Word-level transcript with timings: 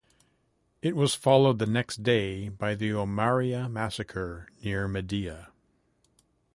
It 0.81 0.95
was 0.95 1.13
followed 1.13 1.59
the 1.59 1.67
next 1.67 2.01
day 2.01 2.49
by 2.49 2.73
the 2.73 2.89
Omaria 2.89 3.69
massacre 3.69 4.47
near 4.63 4.87
Medea. 4.87 5.51